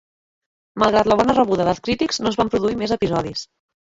Malgrat 0.83 1.09
la 1.11 1.17
bona 1.21 1.35
rebuda 1.39 1.67
dels 1.67 1.83
crítics, 1.89 2.19
no 2.25 2.33
es 2.33 2.41
van 2.41 2.51
produir 2.55 2.81
més 2.81 2.95
episodis. 2.97 3.45